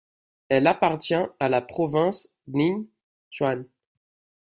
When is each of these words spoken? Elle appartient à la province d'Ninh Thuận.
Elle 0.49 0.65
appartient 0.65 1.13
à 1.39 1.47
la 1.47 1.61
province 1.61 2.27
d'Ninh 2.47 2.87
Thuận. 3.29 3.67